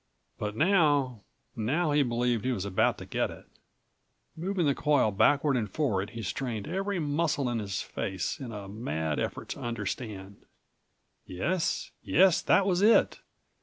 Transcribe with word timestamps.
But 0.39 0.55
now—now 0.55 1.91
he 1.91 2.01
believed 2.01 2.43
he 2.43 2.51
was 2.51 2.65
about 2.65 2.97
to 2.97 3.05
get 3.05 3.29
it. 3.29 3.45
Moving 4.35 4.65
the 4.65 4.73
coil 4.73 5.11
backward 5.11 5.55
and 5.55 5.69
forward 5.69 6.09
he 6.09 6.23
strained 6.23 6.67
every 6.67 6.97
muscle 6.97 7.47
in 7.47 7.59
his 7.59 7.83
face 7.83 8.39
in 8.39 8.51
a 8.51 8.67
mad 8.67 9.19
effort 9.19 9.49
to 9.49 9.59
understand. 9.59 10.43
Yes, 11.27 11.91
yes, 12.01 12.41
that 12.41 12.65
was 12.65 12.81
it! 12.81 13.19